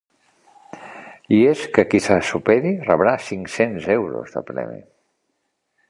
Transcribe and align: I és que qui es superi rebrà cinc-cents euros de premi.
I 1.37 1.41
és 1.49 1.65
que 1.75 1.85
qui 1.91 2.01
es 2.17 2.31
superi 2.31 2.73
rebrà 2.89 3.13
cinc-cents 3.29 3.87
euros 4.01 4.35
de 4.39 4.45
premi. 4.53 4.85